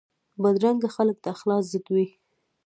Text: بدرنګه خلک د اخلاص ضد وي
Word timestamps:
بدرنګه 0.41 0.89
خلک 0.95 1.17
د 1.21 1.25
اخلاص 1.35 1.63
ضد 1.71 1.85
وي 1.95 2.07